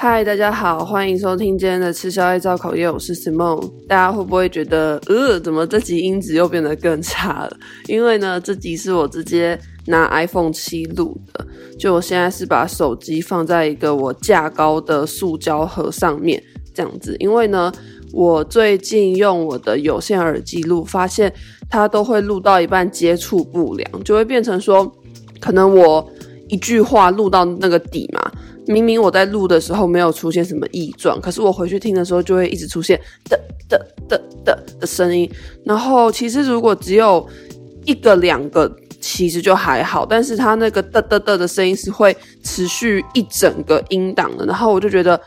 [0.00, 3.68] 嗨，大家好，欢迎收听今天的吃宵夜造口业，我是 Simon。
[3.88, 7.56] 大家会不会觉得，呃，怎么这集音质又变得更差了？
[7.88, 11.44] 因为呢，这集是我直接拿 iPhone 七录的，
[11.76, 16.40] 就我现在是把手机放在一个我架高的塑胶盒上面，
[16.72, 17.16] 这样子。
[17.18, 17.72] 因为呢，
[18.12, 21.34] 我最近用我的有线耳机录，发现
[21.68, 24.92] 它都会录到一半接触不良，就会变成说，
[25.40, 26.08] 可能我
[26.46, 28.30] 一句话录到那个底嘛。
[28.68, 35.28] 明明我在录的时候没有出现什么异状，可是我回去听的时候就会一直出现的的的的的声音。
[35.64, 37.26] 然后其实如果只有
[37.84, 44.46] 一个两个，其实就还好，但是它那个的的的的声音是会持续一整个音档的。
[44.46, 45.20] 然后我就觉得。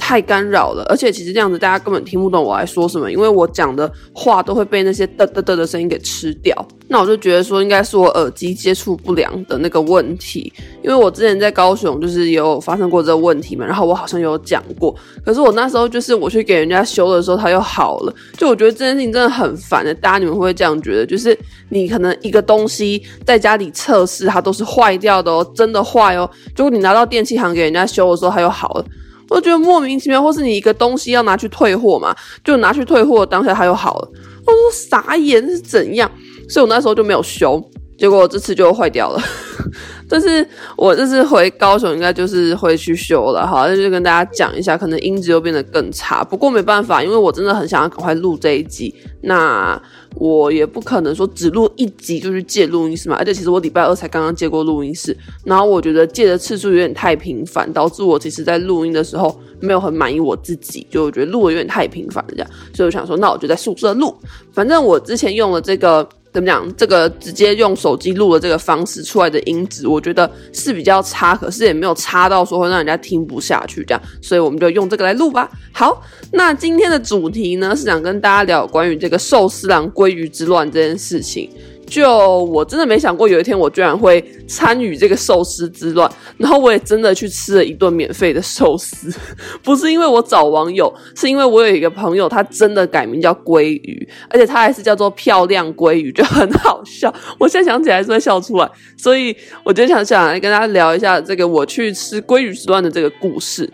[0.00, 6.66] 太干扰了，而且其实这样子大家根本听不懂我在说什么，因为我讲的话都会被那些嘚嘚嘚的声音给吃掉。
[6.88, 14.92] 那我就觉得说应该是我耳机接触不良的那个问题，因为我之前在高雄就是有发生过这个问题嘛，然后我好像有讲过，
[15.24, 18.14] 可是我那时候就是我去给人家修的时候，它又好了。
[18.36, 21.06] 就我觉得这件事情真的很烦的，大家你们会不会这样觉得？
[21.06, 28.84] 就是你可能一个东西在家里测试它都是坏掉的哦，真的坏哦，结果你拿到电器行给人家修的时候，它又好了。
[29.30, 32.14] 我觉得莫名其妙，或是你一个东西要拿去退货嘛，
[32.44, 34.08] 就拿去退货，当下它又好了。
[34.44, 36.10] 我说傻眼是怎样？
[36.48, 37.62] 所以我那时候就没有修，
[38.00, 39.22] 结果这次就坏掉了。
[40.08, 40.44] 但是
[40.76, 43.46] 我这次回高雄，应该就是会去修了。
[43.46, 46.24] 好，那就跟大家讲一下，可能音质又变得更差。
[46.24, 48.92] 不过没办法，因为我真的很想要赶快录这一集。
[49.20, 49.80] 那
[50.16, 53.16] 我也不可能说只录一集就去借录音室嘛。
[53.18, 62.50] 而且其实我礼拜二才刚刚借过录音室，然后我觉得借的次数有点太频繁，导致我其实在录音的时候没有很满意我自己，就我觉得录的有点太频繁了这样。
[62.74, 64.12] 所以我想说，那我就在宿舍录。
[64.52, 66.08] 反正我之前用了这个。
[66.32, 66.76] 怎么讲？
[66.76, 75.50] 这个直接用手机录的这个方式出来的音质，我觉得是比较差，可是也没有差到说会让人家听不下去这样，所以我们就用这个来录吧。
[75.72, 76.02] 好，
[76.32, 81.50] 那今天的主题呢，是想跟大家聊关于这个寿司郎鲑鱼之乱这件事情。
[81.90, 86.08] 就我真的没想过有一天我居然会参与这个寿司之乱，
[86.38, 89.12] 然后我也真的去吃了一顿免费的寿司，
[89.64, 97.12] 不是因为我找网友，是因为我有一个朋友，他真的改名叫鲑鱼，而且他还是叫做漂亮鲑鱼，就很好笑。
[97.38, 103.68] 我现在想起来还是会笑出来，所以我就想想来跟大家聊一下这个我去吃鲑鱼之乱的这个故事，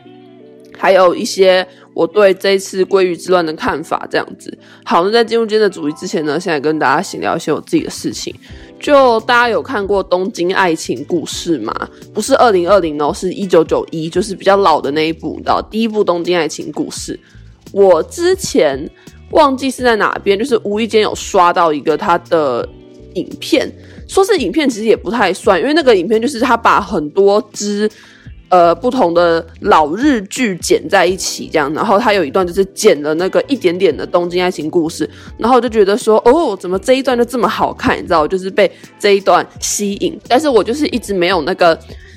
[0.78, 1.66] 还有一些。
[1.97, 4.53] 我对这一次鲑鱼之乱的看法，这样子。
[4.84, 8.34] 好，那在进入今天的主题之前呢，现在跟大家闲聊一些我自己的事情。
[8.79, 11.73] 就大家有看过《东京爱情故事》吗？
[12.12, 17.15] 不是二零二零哦，是一九九一，就是比较老的那一部，你知道，第一部《东京爱情故事》。
[17.73, 18.79] 我之前
[19.31, 22.69] 忘记是在哪边，就是无意间有刷到一个他的
[23.15, 23.73] 影片，
[24.06, 27.91] 说是影片，其实也不太算，因为那个影片就是他把很多只。
[28.49, 35.05] 呃，不同的老日剧剪在一起，这样，然后他有一段就是剪了那个一点点的《东京爱情故事》，
[35.37, 37.99] 然后就觉得说，哦，怎么这一段就这么好看？
[37.99, 38.71] 你知道，就是被
[39.01, 41.77] 这一段吸引，但是我就是一直没有那个，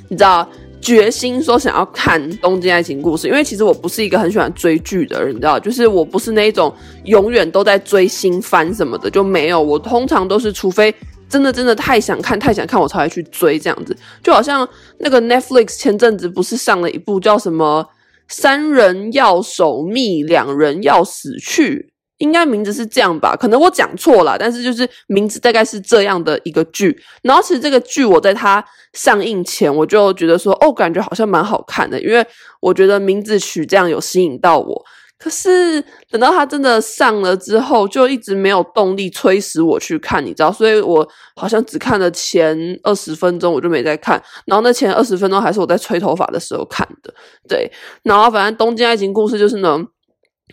[0.10, 0.48] 你知道，
[0.80, 6.72] 决心说想要看《东京爱情故事》，因为其实我不是一个很喜欢追剧的人，你知道，就是我不是那一种
[7.06, 10.94] 永远都在追新番什么的，就没有，我通常都是除非。
[11.30, 13.96] 真的真的太想看，太想看，我才会去追这样子。
[14.24, 14.68] 就好像
[14.98, 17.88] 那个 Netflix 前阵子不是上了一部叫什么
[18.28, 23.36] “三人要守密，两人要死去”，应该名字是这样吧？
[23.36, 27.00] 可能我讲错了，但是就是名字大概是这样的一个剧。
[27.22, 28.64] 然后其实这个剧我在它
[28.94, 32.26] 上映前我就觉得说，哦，感觉好像蛮好看的，因为
[32.60, 34.86] 我觉得名字取这样有吸引到我。
[35.20, 44.22] 可是等到他真的上了之后，就一直没有动力催使我去看，你知道，所以我好像只看了前二十分钟，我就没再看。
[44.46, 47.14] 然后那前二十分钟还是我在吹头发的时候看的，
[47.50, 47.70] 对。
[48.04, 49.78] 然后反正《东京爱情故事》就是呢，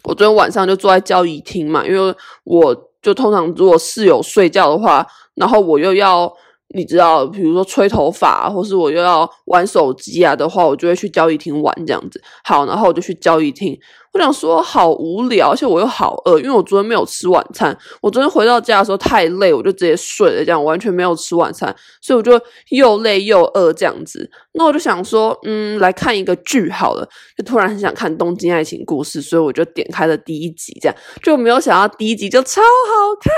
[0.03, 6.33] 我昨天晚上就坐在交谊厅嘛，因为我就通常如果室友睡觉的话，然后我又要。
[6.74, 12.21] 你知道，比如说吹头发，或是我又要玩手机啊的话，我就会去交谊厅玩这样子。
[12.42, 13.78] 好，然后我就去交谊厅。
[14.16, 17.77] 我想说好无聊，而且我又好饿，因为我昨天没有吃晚餐。
[18.01, 22.41] 我昨天回到家的时候太累，我就直接睡了，这样完全没有吃晚餐，所以我就
[22.71, 24.28] 又累又饿这样子。
[24.54, 33.30] 那我就想说，嗯，来看一个剧好了，就突然很想看《东京爱情故事》，所以我就点开了第一集，这样就没有想到第一集就超好看，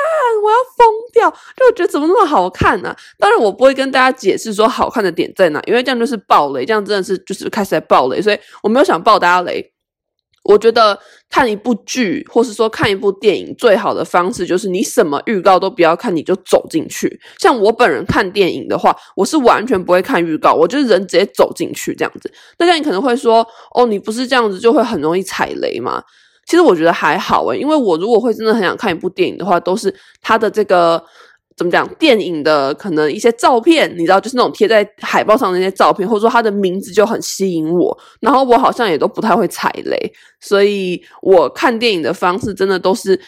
[0.45, 1.29] 我要疯掉！
[1.57, 2.91] 就我觉得怎么那么好看呢？
[2.91, 2.97] 啊？
[3.19, 9.73] 当然我不会跟大家解释说好看的点在哪，因为这样就是爆雷，这样真的是就是开始在爆雷，所以我没有想爆大家雷。
[10.44, 10.99] 我觉得
[11.29, 17.20] 看一部剧，或是说看一部电影，最好的方式就是你什么预告都不要看，你就走进去。
[17.38, 22.32] 像我本人看电影的话，我是完全不会看预告，我就是人直接走进去这样子。
[22.56, 26.02] 大家你可能会说，哦，你不是这样子就会很容易踩雷吗？
[26.46, 31.05] 其实我觉得还好诶，因为我如果会真的很想看一部电影的话，都是它的这个。
[31.59, 31.87] 怎么讲？
[31.99, 37.99] 电影的可能一些照片，你知道，就是那种贴在海报上的那些照片，或者说他的名字就很吸引我。
[38.21, 43.21] 然后我好像也都不太会踩雷，所以我看电影的方式真的都是。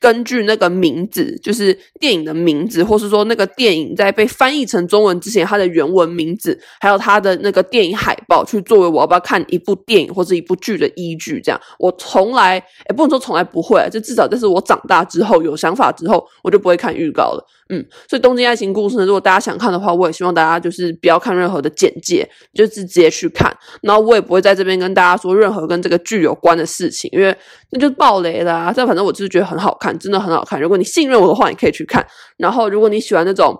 [0.00, 11.40] 根据那个名字，就是电影的名字，或是说那个电影在被翻译成中文之前，它的原文名字，还有它的那个电影海报，去作为我要不要看一部电影或者一部剧的依据。
[11.40, 12.56] 这样，我从来
[12.88, 17.46] 也不能说从来不会，就至少这是我长大之后有想法之后，我就不会看预告了。
[17.70, 23.54] 嗯，所以《东京爱情故事》呢，如果大家想看的话，我也希望大家就是不要看任何的简介，就是直接去看。
[23.82, 27.36] 然后我也不会在这边跟大家说任何跟这个剧有关的事情，因为
[27.70, 28.72] 那就是爆雷啦啊。
[28.74, 29.67] 但反正我就是觉得很好。
[29.68, 30.58] 好看，真的很好看。
[30.60, 32.06] 如果你信任我的话，你可以去看。
[32.38, 33.54] 然后，如果你喜欢那种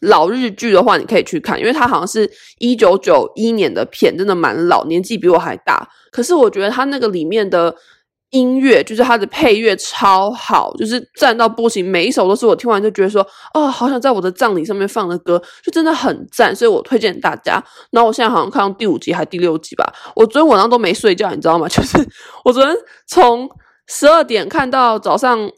[0.00, 5.88] 老日剧的话，你可以去看，因为它好像是一九九一年的片，真的蛮老，年纪比我还大。
[6.12, 7.74] 可是我觉得它那个里面的
[8.30, 11.88] 音乐，就是它的配乐超好，就是赞到不行。
[11.88, 16.54] 每一首都是我听完就觉得说，哦，好想在我的葬礼上面放的歌，就真的很赞。
[16.54, 17.62] 所以我推荐大家。
[17.92, 19.84] 然后我现在好像看到第五集还第六集吧。
[20.16, 21.66] 我昨天晚上都没睡觉，你知道吗？
[21.70, 21.96] 就是
[22.44, 22.76] 我昨天
[23.06, 23.48] 从
[23.86, 25.50] 十二点看到早上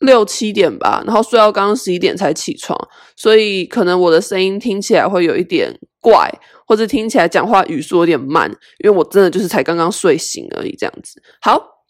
[0.00, 2.78] 六七点吧，然后睡到刚刚十一点才起床，
[3.16, 6.30] 所以可能我的声音听起来会有一点怪，
[6.66, 8.50] 或者听起来讲话语速有点慢，
[8.84, 11.22] 因为我真的就是才刚刚睡醒而已，这样子。
[11.40, 11.81] 好。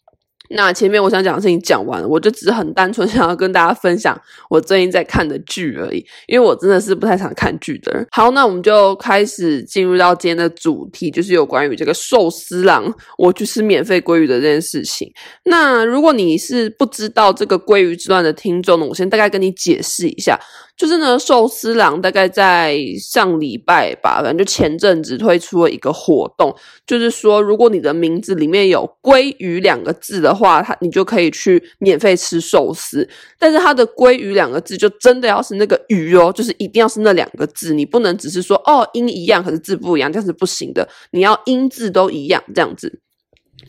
[0.49, 4.19] 那前面我想讲的事情讲完了，我就只是很单纯想要跟大家分享
[4.49, 8.05] 我最近在看的剧而已，因为我真的是不太常看剧的人。
[8.11, 15.11] 好，那我们就开始进入到今天的主题，就是有关于这个寿司郎我去吃免费鲑鱼的这件事情。
[15.45, 20.39] 那如果你是不知道这个鲑鱼之乱的听众呢，我先大概跟你解释一下。
[20.75, 26.53] 就是呢，寿司郎大概在上礼拜吧，反正就前阵子推出了一个活动，
[26.87, 33.07] 就是说，如果你的名字里面有“鲑鱼”两个字的话，它你就可以去免费吃寿司。
[33.37, 40.89] 但是它的“鲑鱼”两个字就真的要是那个“鱼”哦，就是一定要是那两个字，你不能只是说哦音一样，可是字不一样，这样是不行的。
[41.11, 43.02] 你要音字都一样，这样子。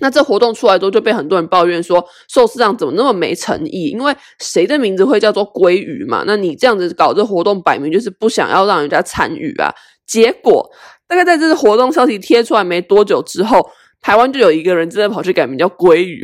[0.04, 3.88] 那这活动出来之后，就被很多人抱怨说寿司郎怎么那么没诚意？
[3.88, 6.24] 因为谁的名字会叫做鲑鱼嘛？
[6.26, 9.72] 那你这样子搞这活动，摆明就是不想要让人家参与啊。
[10.06, 10.70] 结果
[11.08, 13.66] 大概在这次活动消息贴出来没多久之后，
[14.02, 16.22] 台湾就有一个人真的跑去改名叫鲑鱼。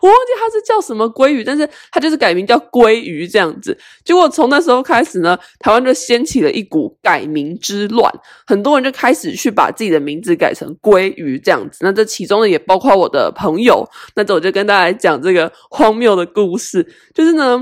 [0.00, 3.76] 我忘记他是叫什么鲑鱼，但是他就是改名叫鲑鱼这样子。
[4.04, 8.12] 结果从那时候开始呢，台湾就掀起了一股改名之乱，
[8.46, 11.78] 很多人就开始去把自己的名字改成鲑鱼这样子。
[11.80, 13.88] 那这其中呢，也包括我的朋友。
[14.16, 17.60] 那这我就跟大家讲这个荒谬的故事，就是呢，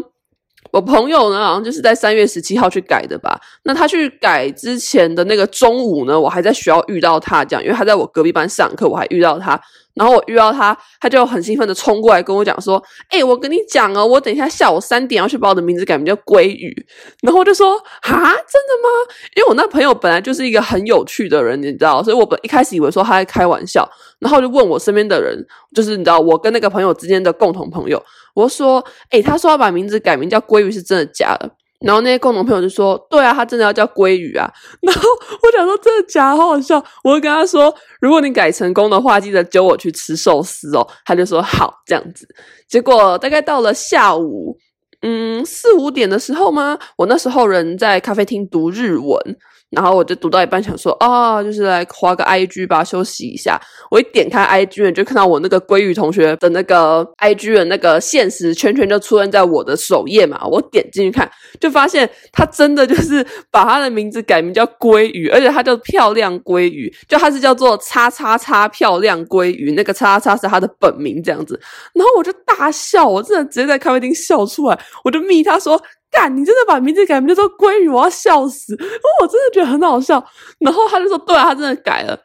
[0.71, 3.41] 我朋友呢好像就是在三月十七号去改的吧。
[3.65, 9.61] 那他去改之前的那个中午呢，我还在学校遇到他，这样，因为他在我隔壁班上课，我还遇到他。
[9.95, 16.75] 然后我遇到他，他就很兴奋的冲过来跟我讲说：“哎、我跟你讲哦，我等一下下午三点要去把我的名字改名叫鲑鱼。”
[17.23, 18.89] 然后我就说：“哈，真的吗？”
[19.37, 28.03] 因为我那朋友本来就是一个很有趣的人，你知道，所以我本一开始以为说他在开玩笑，然后就问我身边的人，就是你知道我跟那个朋友之间的共同朋友，
[28.35, 31.51] 我说：“哎、他说要把名字改名叫鲑鱼，是真的假的？”
[31.85, 34.51] 然后那些共同朋友就说：“对啊，他真的要叫鲑鱼啊。”
[34.83, 35.03] 然后
[35.43, 36.37] 我想说：“真的假的？
[36.37, 42.27] 好好笑！”我就跟他说：“如果你改成功的话，记得揪我去吃寿司哦。”他就说：“好，这样子。”
[42.69, 44.57] 结果大概到了下午，
[45.03, 46.79] 嗯，四五点的时候吗？
[46.97, 49.37] 我那时候人在咖啡厅读日文。
[49.73, 53.59] 然后我就读到一半，想说啊、哦，就是来滑个 IG 吧，休息一下。
[53.91, 60.47] 我一点开 IG，就看到我那个鲑鱼同学的那个 IG 的那个现实圈圈就出现在我的首页嘛。
[60.47, 71.59] 我点进去看，就发现他真的就是把他的名字改名叫鲑鱼，而且他叫漂亮鲑鱼，就他是叫做叉叉叉漂亮鲑鱼，那个叉叉叉是他的本名这样子。
[71.95, 75.83] 然后我就大笑，我真的直接在咖啡厅笑出来，我就密他说。
[76.13, 76.31] 干！
[76.37, 78.75] 你真的把名字改名叫做鲑鱼，我要笑死！
[79.21, 80.23] 我真的觉得很好笑。
[80.61, 82.17] 然后他就说：“对啊，他真的改了。”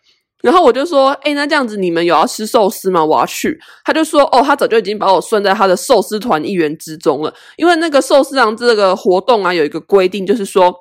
[0.43, 3.03] 然后我就说：“诶，那这样子你们有要吃寿司吗？
[3.03, 7.33] 我要去。”他就说：“哦，他早就已经把我算在他的寿司团一员之中了。
[7.55, 10.73] 因为那个寿司郎这个活动啊，有一个规定，就是说，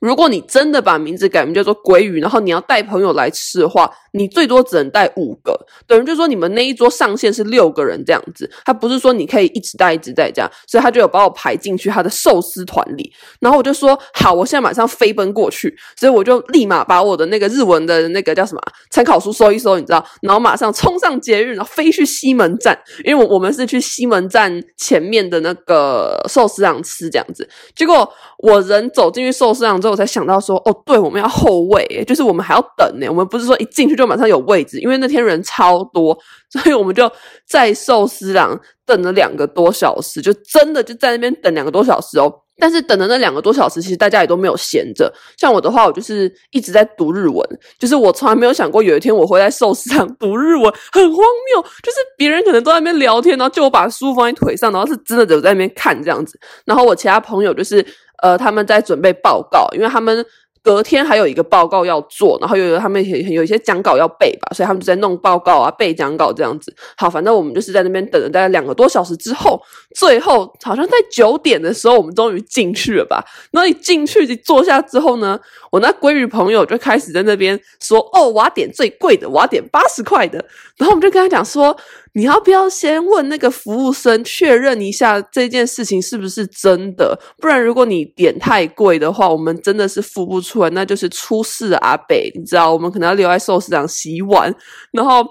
[0.00, 36.16] 如果你真的把名字改名叫做鲑鱼，然后你要带朋友来吃的话，你最多只能带五个，等于就是说你们那一桌上限是六个人这样子，他不是说你可以一直带一直带这样，所以他就有把我排进去他的寿司团里，然后我就说好，我现在马上飞奔过去，所以我就立马把我的那个日文的那个叫什么参考书搜一搜，你知道，然后马上冲上捷运，然后飞去西门站，因为我我们是去西门站前面的那个寿司郎吃这样子，结果我人走进去寿司郎之后，我才想到说，哦，对，我们要后位，就是我们还要等呢，我们不是说一进去就马上有位置，因为那天人超多，
[36.50, 37.10] 所以我们就
[37.46, 42.40] 在寿司郎等了两个多小时，就真的就在那边等两个多小时哦。
[42.56, 45.12] 但是等的那两个多小时，其实大家也都没有闲着。
[45.36, 47.44] 像我的话，我就是一直在读日文，
[47.80, 51.60] 就是我从来没有想过有一天我会在寿司上读日文，很荒谬。
[51.82, 56.38] 就是别人可能都在那边聊天，然后就我把书放在腿上，然后是真的有在那边看这样子。
[56.64, 57.84] 然后我其他朋友就是
[58.22, 60.24] 呃，他们在准备报告，因为他们。
[60.64, 66.74] 隔天还有一个报告要做，然后又有他们有一些讲稿要背吧，所以他们就在弄报告啊、背讲稿这样子。
[66.96, 69.60] 好，反正我们就是在那边等了大概两个多小时之后，
[69.94, 73.22] 最后好像在九点的时候，我们终于进去了吧。
[73.50, 75.38] 然后一进去一坐下之后呢，
[75.70, 80.42] 我那鲑鱼朋友就开始在那边说：“哦，我要点最贵的，我要点八十块的。”
[80.78, 81.76] 然后我们就跟他讲说。
[82.16, 87.18] 你要不要先问那个服务生确认一下这件事情是不是真的？
[87.38, 94.54] 不然如果你点太贵的话，我们真的是付不出来，那就是出事阿北，你知道，我们可能要留在寿司长洗碗。
[94.92, 95.26] 然后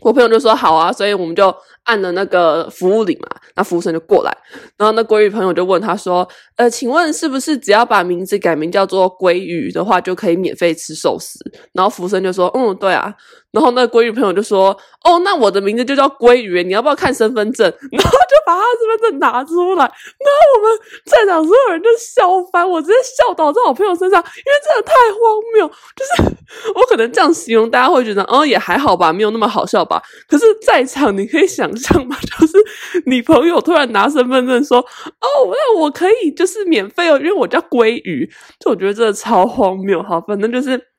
[0.00, 1.54] 我朋友就说好啊，所以我们就
[1.84, 4.34] 按了那个服务铃嘛，那服务生就过来，
[4.78, 11.38] 然后那鲑鱼朋友就问他说：“呃，请问是不是只要把名字改名叫做鲑鱼的话，就可以免费吃寿司？”
[11.74, 13.14] 然后服务生就说：“嗯，对啊。”
[13.52, 25.66] 然后那鲑鱼朋友就说：“哦，那我的名字就叫鲑鱼，你要不要看身份证？” 然后就把他身份证拿出来，然后我们在场所有人就笑翻，我直接笑倒在我朋友身上，因为真的太荒谬。
[25.96, 26.36] 就是
[26.74, 30.02] 我可能这样形容，大家会觉得哦，也还好吧，没有那么好笑吧。
[30.28, 32.16] 可是，在场你可以想象吗？
[32.38, 32.58] 就是
[33.06, 40.02] 你朋友突然拿身份证说：“哦，那我可以就是免费哦，因为我叫鲑鱼。”就我觉得真的超荒谬。
[40.02, 40.95] 好，反正就是。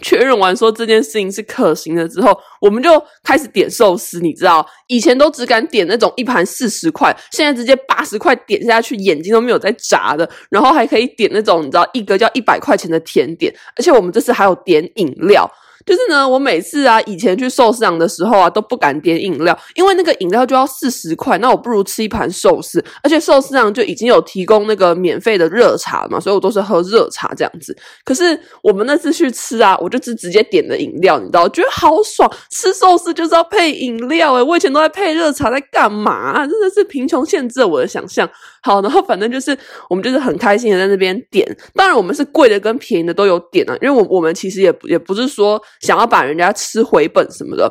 [0.00, 2.90] 确认完说这件事情是可行的之后，我们就
[3.22, 4.20] 开始点寿司。
[4.20, 10.28] 你知道，以前都只敢点那种一盘四十块，现在直接八十块点下去，眼睛都没有在眨的。
[10.50, 15.50] 然后还可以点那种你知道一个叫一百块钱的甜点，而且我们这次还有点饮料。
[15.86, 22.82] 就是呢，我每次啊，以前去寿司郎的时候啊，都不敢点饮料，因为那个饮料就要四十块，那我不如吃一盘寿司。
[23.02, 27.76] 而且寿司郎就已经有提供那个免费的热茶嘛，所以我都是喝热茶这样子。
[28.04, 36.46] 可是我们那次去吃啊，我就只直接点了饮料，你知道，觉得好爽，吃寿司就是要配饮料诶，我以前都在配热茶，在干嘛？
[36.46, 38.28] 真的是贫穷限制了我的想象。
[38.62, 39.56] 好，然后反正就是
[39.90, 47.70] 我们就是很开心的在那边点，当然我们是贵的跟便宜的都有点啊，因为我我们其实也也不是说想要把人家吃回本什么的，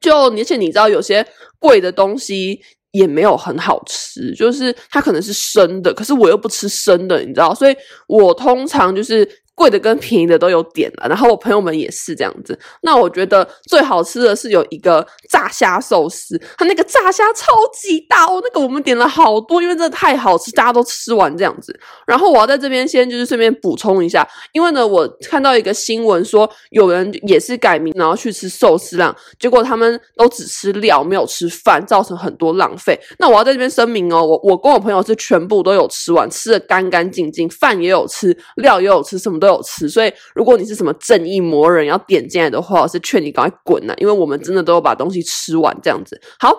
[0.00, 1.26] 就而且你知道有些
[1.58, 2.60] 贵的东西
[2.92, 7.76] 也没有很好吃，就是它可能是生的，可是我又不吃生的，你知道，所以
[8.08, 9.28] 我通常就是。
[9.56, 12.56] 贵的跟便宜的都有点了，然后我朋友们也是这样子。
[12.82, 21.74] 那我觉得最好吃的是有一个炸虾寿司，它那个炸虾超级大哦，那个我们点了好多，因为真的太好吃，大家都吃完这样子。
[22.06, 33.00] 然后我要在这边先就是顺便补充一下，因为呢，我看到一个新闻说有人也是改名然后去吃寿司郎，结果他们都只吃料没有吃饭，造成很多浪费。
[33.18, 39.45] 那我要在这边声明哦，我我跟我朋友是全部都有吃完，吃的干干净净，饭也有吃，料也有吃，什么都。
[39.46, 46.20] 都有吃，所以如果你是什么正义魔人要点进来的话，我是劝你赶快滚呐，因为我们真的都有把东西吃完这样子。
[46.38, 46.52] 好，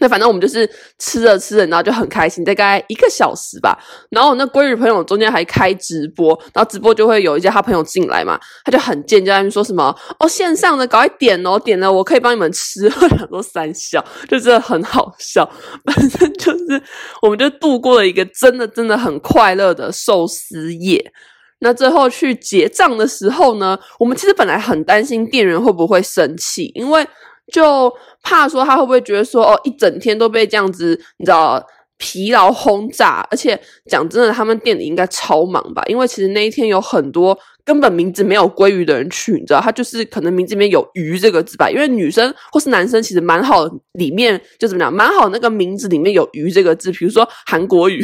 [0.00, 3.78] 那反正我们就是吃着吃着，然后就很开心，大概一个小时吧。
[4.10, 12.86] 然后那闺女朋友中间还开直播，然后直播就会有一些他朋友进来嘛，他就很贱，就在那说什么哦，线上的赶快点哦，点了我可以帮你们吃。
[12.86, 15.48] 我想说三小，就真的很好笑。
[15.84, 16.82] 反正就是，
[17.20, 21.12] 我们就度过了一个真的真的很快乐的寿司夜。
[21.60, 27.06] 那最后去结账的时候呢，我们其实本来很担心店员会不会生气，因为
[27.52, 31.62] 就怕说他会不会觉得说哦，一整天都被这样子，你知道
[31.98, 35.82] 疲劳轰炸，而且讲真的，他们店里应该超忙吧？
[35.86, 41.68] 因为其实那一天有很多根本名字没有鲑鱼的人去，你知道，他就是可能名字里面有鱼这个字吧？
[41.68, 48.02] 因为女生或是男生其实蛮好，里面就怎么讲，蛮好那个名字里面有鱼这个字，比如说韩国语。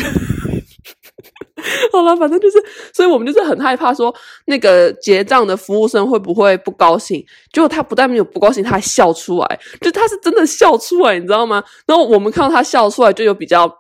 [1.93, 4.15] 好了，反正就是，所以我们就是很害怕说
[4.47, 7.25] 那个结账的服务生会不会不高兴。
[7.53, 11.63] 结果他不但没有不高兴，他还笑出来，就他是真的笑出来，你知道吗？
[11.87, 13.73] 然后我们看到他笑出来，就有比较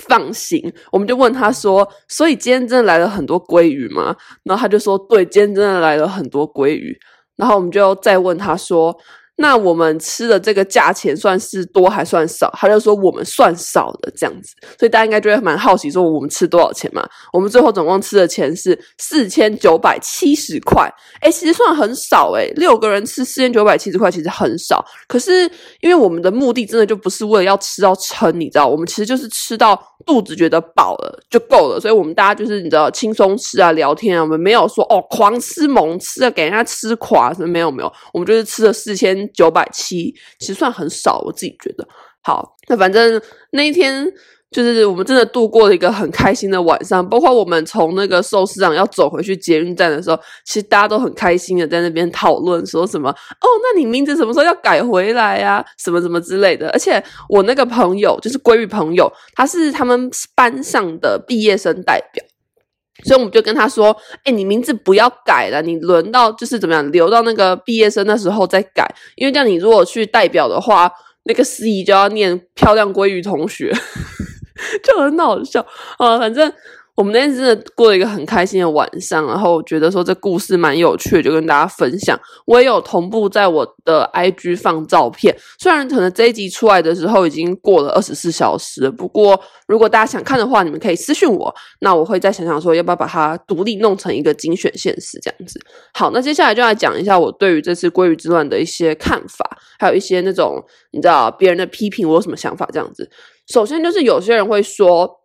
[0.00, 0.72] 放心。
[0.92, 4.14] 我们就问他说：“所以今天真的来了很多鲑鱼吗？”
[4.44, 6.98] 然后他就说：“对，今天真的来了很多鲑鱼。”
[7.36, 8.96] 然后我们就再问他说。
[9.40, 12.52] 那我们吃的这个价钱算是多还算少？
[12.56, 17.08] 他就说我们算少的这样子，所以大家应该就会蛮好奇，说我们吃多少钱嘛？
[17.32, 24.84] 我们最后总共吃的钱是四千九百七十块，诶，其实算很少诶，六个人吃四千九百七十块其实很少。
[25.06, 25.48] 可是
[25.80, 39.27] 因为我们的目的真的就不是为了要吃到撑，你知道，我们其实就是吃到肚子觉得饱了就够了，所以我们大家就是你知道轻松吃啊，聊天啊，我们没有说哦狂吃猛吃啊，给人家吃垮什么没有没有，我们就是吃了四千。
[39.34, 41.86] 九百七其实算很少，我自己觉得。
[42.22, 43.20] 好，那反正
[43.52, 44.06] 那一天
[44.50, 55.64] 就是我们真的度过了一个很开心的晚上，包括我们从那个寿司郎要走回去捷运站的时候，其实大家都很开心的在那边讨论说什么哦，那你名字什么时候要改回来呀？
[55.78, 56.68] 什么什么之类的。
[56.70, 62.22] 而且我那个朋友就是闺蜜朋友，他是他们班上的毕业生代表。
[63.04, 68.86] 所以我们就跟他说：“哎、你名字不要改了，你轮到就是怎么样，留到那个毕业生那时候再改。
[69.16, 70.90] 因为这样，你如果去代表的话，
[71.24, 73.72] 那个司仪就要念漂亮鲑鱼同学，
[74.82, 75.64] 就很好笑
[75.98, 76.18] 啊。
[76.18, 76.52] 反正。”
[76.98, 82.18] 我们那天真的过了一个很开心的晚上，然后觉得说这故事蛮有趣的，就跟大家分享。
[82.44, 95.60] 我也有同步在我的 IG 放照片，虽然可能这一集出来的时候已经过了二十四小时，不过如果大家想看的话，你们可以私讯我，那我会再想想说要不要把它独立弄成一个精选现实这样子。
[95.94, 103.08] 好，那接下来就来讲一下我对于这次鲑鱼之乱的一些看法，还有一些那种你知道别人的批评，我有什么想法这样子。
[103.46, 105.17] 首先就是有些人会说。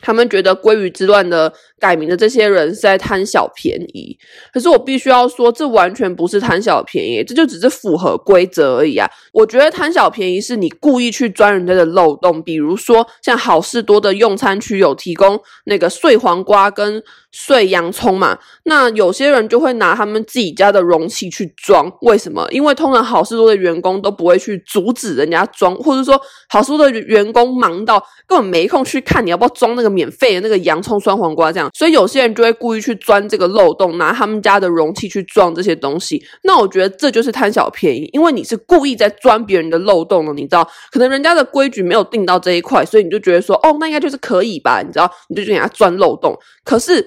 [0.00, 4.16] 他们觉得鲑鱼之乱的改名的这些人是在贪小便宜，
[4.52, 9.08] 可是我必须要说，这完全不是贪小便宜，这就只是符合规则而已啊！
[9.32, 17.02] 我觉得贪小便宜是你故意去钻人家的漏洞，比如说像好事多的用餐区有提供那个碎黄瓜跟
[17.36, 22.46] 碎洋葱嘛，那有些人就会拿他们自己家的容器去装，为什么？
[22.50, 29.94] 因为通常好市多的员工都不会去阻止人家装，或者说好市多的员工忙到根本没空去看你要不要装那个。
[29.94, 36.20] 免费的那个洋葱、酸黄瓜这样，所以有些人就会故意去钻这个漏洞，拿他们家的容器去装这些东西。
[36.42, 40.68] 那我觉得这就是贪小便宜，因为你是故意在钻别人的漏洞了，你知道？
[40.90, 44.82] 可能人家的规矩没有定到这一块，所以你就觉得说，哦，那应该就是可以吧？
[44.84, 45.08] 你知道？
[45.28, 46.36] 你就去给他钻漏洞。
[46.64, 47.06] 可是。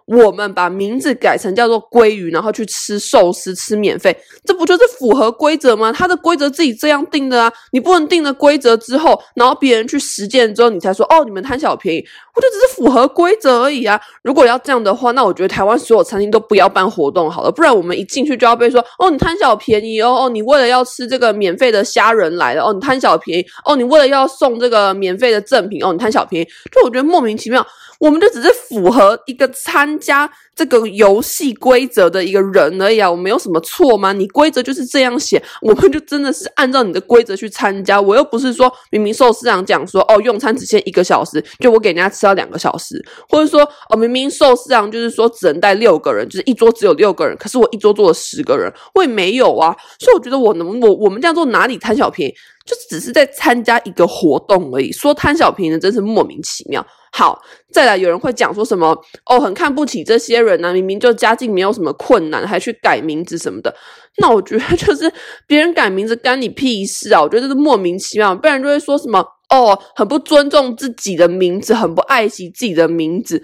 [0.05, 5.91] 我们把名字改成叫做鲑鱼，然后去吃寿司吃免费，这不就是符合规则吗？
[5.91, 13.99] 他的规则自己这样定的啊，你不能定了规则之后，然后别人去实践之后，你才说哦，你们贪小便宜，我就只是符合规则而已啊。
[14.23, 27.65] 如果要这样的话，那我觉得台湾所有餐厅都不要办活动好了，不然我们一进去就要被说哦，你贪小便宜哦哦，你为了要吃这个免费的虾仁来了哦，你贪小便宜哦，你为了要送这个免费的赠品哦，你贪小便宜，就我觉得莫名其妙。
[27.99, 34.13] 我们就只是符合一个餐参加这个游戏规则的一个人而已啊，我没有什么错吗？
[34.13, 37.99] 你规则就是这样写，我们就真的是按照你的规则去参加。
[37.99, 49.75] 我又不是说明明寿司长讲说哦，用餐只限一个小时，就我给人家吃到两个小时，或者说哦，明明寿司长就是说只能带六个人，就是一桌只有六个人，可是我一桌坐了十个人，我也没有啊。
[49.99, 52.33] 所以我觉得我能我我们这样做哪里贪小便宜？
[52.63, 56.85] 就只是在参加一个活动而已，说贪小便宜的真是莫名其妙。
[57.13, 63.73] 好，再来有人会讲说什么哦，很看不起这些人呢、啊，明明就家境没有什么困难，还去改名字什么的。
[64.17, 65.11] 那我觉得就是
[65.45, 67.21] 别人改名字干你屁事啊！
[67.21, 69.19] 我觉得这是莫名其妙，不然就会说什么
[69.49, 73.43] 哦，很不尊重自己的名字，很不爱惜自己的名字。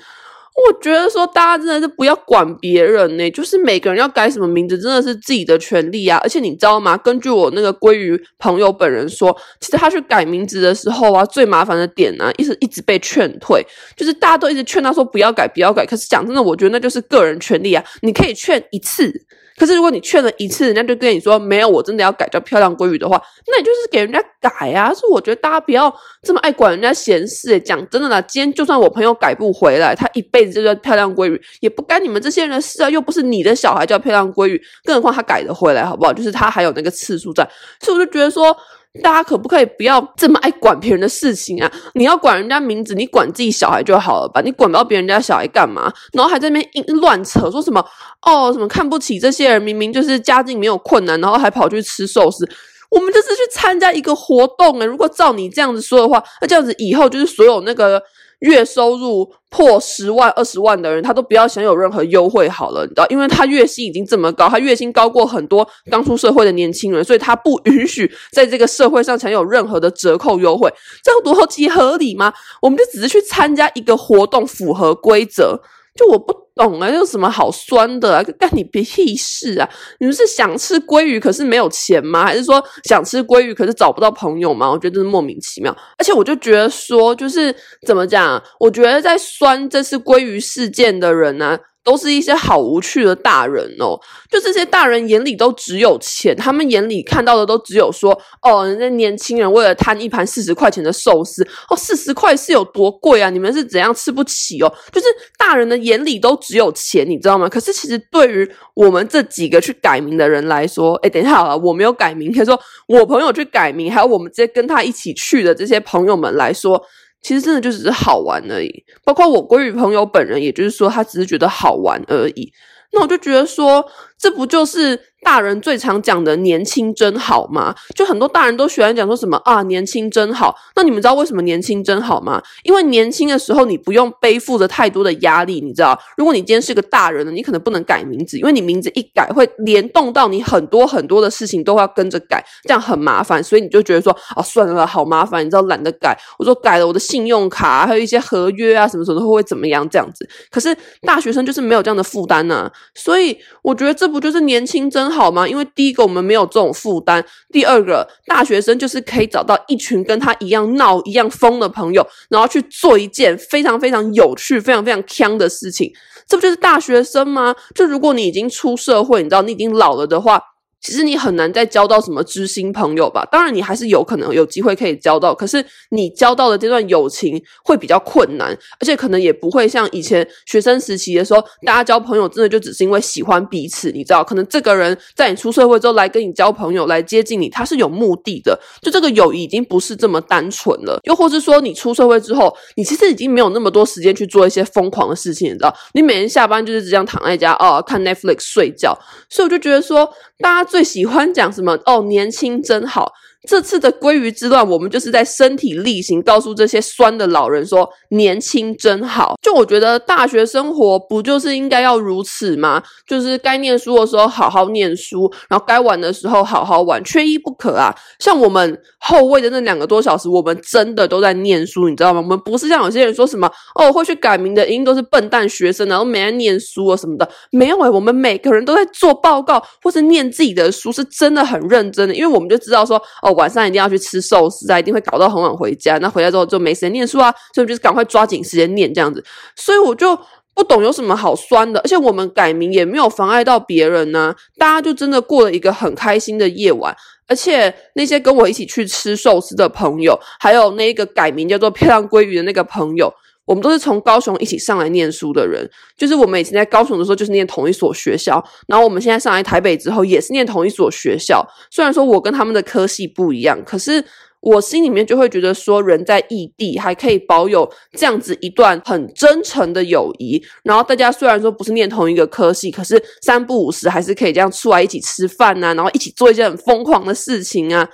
[0.58, 6.20] 我觉得说大家真的是不要管别人呢，就是每个人要改什么名字真的是自己的权利啊！
[6.24, 6.98] 而且你知道吗？
[6.98, 13.64] 根据我那个鲑鱼朋友本人说，其实他去改名字的时候啊，最麻烦的点呢、一直一直被劝退，
[13.96, 15.86] 就是大家都一直劝他说不要改，不要改。
[15.86, 19.14] 可是讲真的，我觉得那就是个人权利啊，你可以劝一次。
[19.58, 24.94] 可是如果你劝了一次，人家就跟你说没有，我真的要改叫漂亮鲑鱼的话，那你就是给人家改呀！
[24.94, 25.92] 所以我觉得大家不要
[26.22, 27.60] 这么爱管人家闲事。
[27.60, 32.90] 讲真的啦，今天就算我朋友改不回来，他一辈子就叫漂亮鲑鱼，也不干你们这些人的事啊！
[32.90, 36.14] 又不是你的小孩叫漂亮鲑鱼，更何况他改得回来，好不好？
[36.14, 37.44] 就是他还有那个次数在，
[37.82, 38.56] 所以我就觉得说。
[39.02, 41.72] 大家可不可以不要这么爱管别人的事情啊？
[41.94, 44.42] 你要管人家名字，你管自己小孩就好了吧？
[44.42, 45.92] 你管不到别人家小孩干嘛？
[46.14, 47.84] 然后还在那边一乱扯，说什么
[48.22, 52.48] 哦，什么看不起这些人，明明就是家境没有困难，然后还跑去吃寿司。
[52.90, 58.02] 我们就是去参加一个活动啊，如果照你这样子说的话，那这样子以后就是所有那个。
[58.40, 70.72] 月收入破十万、二十万的人，他都不要想有任何优惠好了，你知道，因为他月薪已经这么高，他月薪高过很多刚出社会的年轻人，所以他不允许在这个社会上享有任何的折扣优惠，
[71.04, 72.34] 这样多后期合理吗？
[72.62, 75.60] 我们就只是去参加一个活动，符合规则，
[75.96, 76.47] 就我不。
[76.58, 78.24] 懂啊，有什么好酸的啊？
[78.38, 79.70] 干你屁事啊！
[80.00, 82.26] 你们是想吃鲑鱼可是没有钱吗？
[82.26, 84.70] 还是说想吃鲑鱼可是找不到朋友吗？
[84.70, 85.72] 我觉得这是莫名其妙。
[85.98, 88.42] 而且我就觉得说，就是怎么讲？
[88.60, 93.98] 我觉得在酸这次鲑鱼事件的人呢、都是一些好无趣的大人哦，
[94.30, 103.30] 就这些大人眼里都只有钱，他们眼里看到的都只有说，哦，人家年轻人为了贪一盘四十块钱的寿司，哦，四十块是有多贵啊？
[103.30, 104.70] 你们是怎样吃不起哦？
[104.92, 107.48] 就是大人的眼里都只有钱，你知道吗？
[107.48, 116.84] 可是其实对于我们这几个去改名的人来说，哎，等一下好了，我没有改名，可以说我朋友去改名，还有我们这些跟他一起去的这些朋友们来说。
[117.28, 122.54] 其实真的就只是好玩而已，包括我闺女朋友本人，也就是说他只是觉得好玩而已。
[122.94, 123.86] 那我就觉得说，
[124.20, 127.76] 这不就是大人最常讲的“年轻真好”吗？
[127.96, 130.56] 就很多大人都喜欢讲说什么啊，“年轻真好”。
[130.76, 132.42] 那你们知道为什么年轻真好吗？
[132.64, 136.00] 因为年轻的时候你不用背负着太多的压力，你知道？
[136.18, 143.44] 如果你今天是个大人了，你可能不能改名字，因为你名字一改会联动到你很多很多的事情都要跟着改，这样很麻烦。
[143.44, 146.18] 所以你就觉得说啊，算了，好麻烦，你知道懒得改。
[146.40, 150.28] 我说改了我的信用卡，还有一些合约啊，什么什么会会怎么样这样子。
[150.50, 152.72] 可是大学生就是没有这样的负担呢。
[152.96, 155.48] 所以我觉得这不就是年轻真好吗？
[155.48, 165.92] 因为第一个我们没有这种负担，第二个大学生就是可以找到一群跟他一样闹、一样疯的朋友，然后去做一件非常非常有趣、非常非常锵的事情。
[166.28, 167.56] 这不就是大学生吗？
[167.74, 170.42] 就如果你已经出社会，你知道你已经老了的话。
[170.82, 173.28] 其实你很难再交到什么知心朋友吧？
[173.32, 184.24] 当然，你还是有可能有机会可以交到，可是你交到的这段友情会比较困难，而且可能也不会像以前学生时期的时候，大家交朋友真的就只是因为喜欢彼此，你知道？
[184.24, 191.00] 可能这个人在你出社会之后来跟你交朋友，来接近你，他是有目的的，就这个友谊已经不是这么单纯了。
[191.04, 195.76] 又或是说，你出社会之后，你其实已经没有那么多时间去做一些疯狂的事情，你知道？
[195.94, 198.98] 你每天下班就是只想躺在家哦，看 Netflix 睡觉，
[199.30, 200.08] 所以我就觉得说，
[200.40, 201.78] 大家最喜欢讲什么？
[201.86, 203.14] 哦，年轻真好。
[203.48, 209.36] 这次的鲑鱼之乱，我们就是在身体力行告诉这些酸的老人说：年轻真好。
[209.42, 212.82] 就我觉得大学生活不就是应该要如此吗？
[213.06, 217.96] 就是该念书的时候好好念书，然后该玩的时候好好玩，缺一不可啊。
[218.20, 222.20] 像我们后卫的那两个多小时，我们真的都在念书，你知道吗？
[222.20, 227.30] 我们不是像有些人说什么哦，会去改名的一定都是笨蛋学生，然后没在念书啊什么的。
[227.52, 233.02] 没有诶、我们每个人都在做报告或是念自己的书，是真的很认真的，因为我们就知道说。
[233.34, 235.98] 晚上一定要去吃寿司啊，一定会搞到很晚回家。
[235.98, 239.24] 那回来之后就没时间念书啊，所以就是赶快抓紧时间念这样子。
[239.56, 240.18] 所以我就
[240.54, 246.96] 不懂有什么好酸的，而且我们改名也没有妨碍到别人呢、大家就真的过了一个很开心的夜晚，
[247.28, 253.14] 而且那些跟我一起去吃寿司的朋友，还有那一个改名叫做漂亮鲑鱼的那个朋友。
[253.48, 261.48] 我们都是从高雄一起上来念书的人，就是我们以前在高雄的时候就是念同一所学校，然后我们现在上来台北之后也是念同一所学校。
[261.72, 264.04] 虽然说我跟他们的科系不一样，可是
[264.42, 270.44] 我心里面就会觉得说，人在异地还可以保有这样子一段很真诚的友谊。
[270.64, 277.88] 然后大家虽然说不是念同一个科系，可是三不五时还是可以这样出来一起吃饭啊，然后一起做一件很疯狂的事情啊。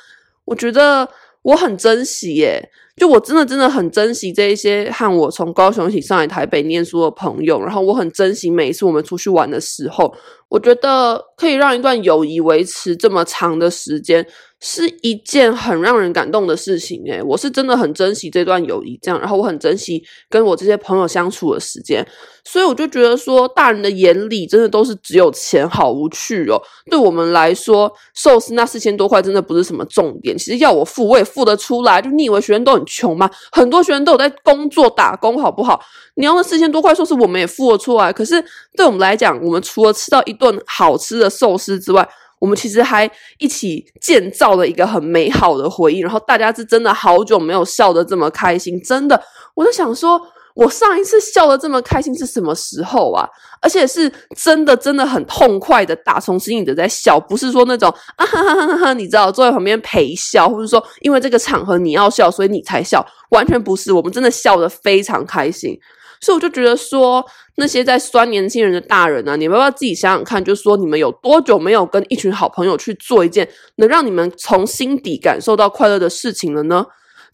[0.46, 1.08] 我觉得
[1.44, 2.70] 我很珍惜耶。
[2.96, 10.14] 就我真的真的很珍惜这一些和我从高雄一起上来台北念书的朋友，然后我很珍惜每一次我们出去玩的时候，
[10.54, 14.24] 我觉得可以让一段友谊维持这么长的时间。
[14.66, 22.08] 是一件很让人感动的事情诶，我是真的很珍惜这段友谊，这样，然后我很珍惜跟我这些朋友相处的时间，
[22.46, 26.58] 所以我就觉得说，大人的眼里真的都是只有钱，好无趣哦。
[26.90, 32.02] 对我们来说，寿司那四千多块真的不是什么重点，其实要我付我也付得出来。
[32.02, 33.30] 就你以为学生都很穷吗？
[33.52, 35.82] 很多学生都有在工作打工，好不好？
[36.16, 38.14] 你要的四千多块寿司，我们也付了出来。
[38.14, 38.44] 可是
[38.76, 42.08] 对我们来讲，我们除了吃到一顿好吃的寿司之外，
[42.40, 49.22] 我们其实还一起建造了一个很美好的回忆，然后大家是真的好久没有笑得这么开心，真的，
[49.56, 50.22] 我就想说，
[50.54, 53.28] 我上一次笑得这么开心是什么时候啊？
[53.62, 65.80] 而且是真的真的很痛快的打从心里的在笑，不是说那种啊哈哈哈哈哈，你知道坐在旁边陪笑，或者说因为这个场合你要笑，所以你才笑，完全不是，我们真的笑得非常开心。
[66.24, 67.24] 所以我就觉得说，
[67.58, 76.86] 那些在酸年轻人的大人啊，你们要要自己想想看，就是说你们有多久没有跟一群好朋友去做一件能让你们从心底感受到快乐的事情了呢？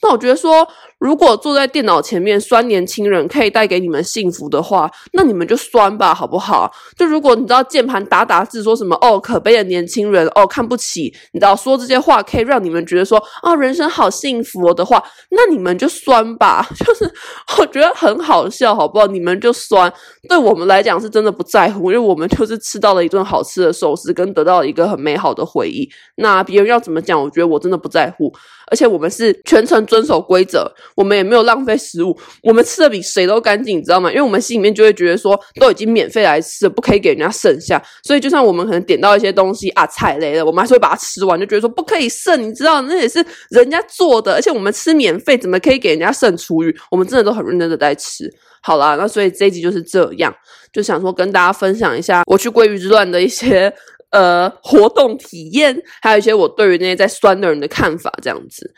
[0.01, 6.71] 那我觉得说，如果坐在电脑前面酸年轻人可以带给你们幸福的话，那你们就酸吧，好不好？
[6.97, 16.65] 就如果你知道键盘打打字说什么哦，可悲的年轻人哦，看不起，你知道说这些话可以让你们觉得说哦，人生好幸福的话，那你们就酸吧。
[16.79, 17.11] 就是
[17.57, 19.07] 我觉得很好笑，好不好？
[19.07, 19.91] 你们就酸，
[20.27, 25.89] 对我们来讲是真的不在乎，因为我们就是吃到了一顿好吃的寿司，跟得到了一个很美好的回忆。
[26.15, 28.33] 那别人要怎么讲，我觉得我真的不在乎。
[28.71, 34.09] 而且我们是全程遵守规则，我们也没有浪费食物，我们吃的比谁都干净，你知道吗？
[34.09, 37.81] 因为我们心里面就会觉得说，都已经免费来吃，不可以给人家剩下。
[38.03, 46.75] 所以就算我们可能点到一些东西啊，踩雷了，我们还是会把它吃完，就觉得说不可以剩，你知道，那也是人家做的，而且我们吃免费，怎么可以给人家剩厨余？
[46.91, 48.31] 我们真的都很认真的在吃。
[48.61, 50.33] 好啦，那所以这一集就是这样，
[50.71, 53.73] 就想说跟大家分享一下我去鲑鱼之乱的一些。
[54.11, 58.73] 呃，活动体验，还有一些我对于那些在酸的人的看法，这样子。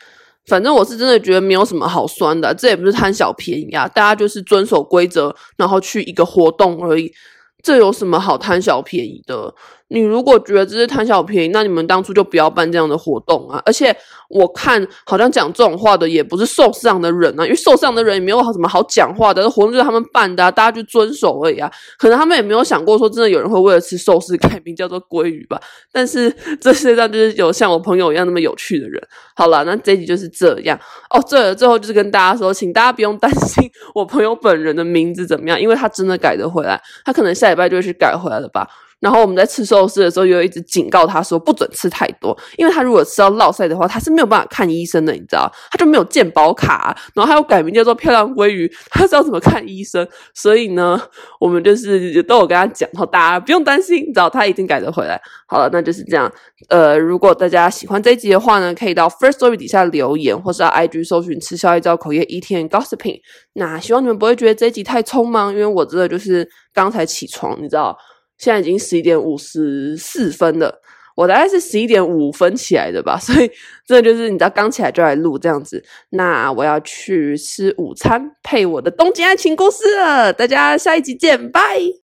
[0.46, 7.12] 反正我是真的觉得没有什么好酸的，这也不是贪小便宜啊，大家就是遵守规则，然后去一个活动而已。
[7.62, 9.54] 这有什么好贪小便宜的？
[9.92, 13.62] 你如果觉得这是贪小便宜，那你们当初就不要办这样的活动啊！
[13.66, 13.94] 而且
[14.28, 21.70] 我看好像讲这种话的也不是受伤的人啊，因为受伤的人也没有什么好讲话的，活动就是他们办的，大家就遵守而已啊。
[21.98, 25.60] 可能他们也没有想过说真的有人会为了吃寿司改名叫做鲑鱼吧。
[25.92, 29.02] 但是 这世界上就是有像我朋友一样那么有趣的人。
[29.34, 30.78] 好了，那这集就是这样
[31.10, 31.22] 哦。
[31.28, 38.66] 对了，最后就是跟大家说，请大家不用担心我朋友本人的名字怎么样，因为他真的改得回来，他可能下礼拜就会去改回来了吧。
[39.02, 45.50] 然后我们在吃寿司的时候，又一直警告他说不准吃太多，因为他如果吃到落赛的话，他是没有办法看医生的，你知道？
[45.72, 50.06] 他就没有健保卡，然后他又改名叫做漂亮鲑鱼，他知道怎么看医生。
[50.34, 51.02] 所以呢，
[51.40, 55.20] 我们就是都有跟他讲，然后大家不用担心，你知道他一定改得回来。
[55.48, 56.32] 好了，那就是这样。
[56.68, 63.18] 呃，如果大家喜欢这一集的话呢，可以到 First Story 底下留言，或是到 IG 搜寻“吃宵夜造口业 ETN Gossiping。
[63.54, 67.98] 那希望你们不会觉得这一集太匆忙，因为我真的就是刚才起床，你知道。
[68.42, 70.82] 现在已经十一点五十四分了，
[71.14, 73.48] 我大概是十一点五分起来的吧， 所以
[73.86, 75.80] 这就是你知道刚起来就来录这样子。
[76.10, 80.32] 那我要去吃午餐，配我的东京爱情故事了。
[80.32, 81.92] 大家下一集见，拜。